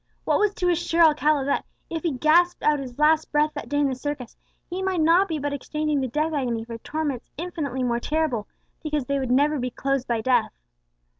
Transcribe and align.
What 0.25 0.39
was 0.39 0.55
to 0.55 0.67
assure 0.69 1.03
Alcala 1.03 1.45
that, 1.45 1.63
if 1.87 2.01
he 2.01 2.11
gasped 2.13 2.63
out 2.63 2.79
his 2.79 2.97
last 2.97 3.31
breath 3.31 3.51
that 3.53 3.69
day 3.69 3.77
in 3.77 3.87
the 3.87 3.93
circus, 3.93 4.35
he 4.67 4.81
might 4.81 4.99
not 5.01 5.27
be 5.27 5.37
but 5.37 5.53
exchanging 5.53 6.01
the 6.01 6.07
death 6.07 6.33
agony 6.33 6.63
for 6.65 6.79
torments 6.79 7.29
infinitely 7.37 7.83
more 7.83 7.99
terrible, 7.99 8.47
because 8.81 9.05
they 9.05 9.19
would 9.19 9.29
never 9.29 9.59
be 9.59 9.69
closed 9.69 10.07
by 10.07 10.21
death? 10.21 10.53